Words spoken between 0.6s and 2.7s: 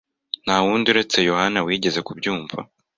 wundi uretse Yohana wigeze kubyumva.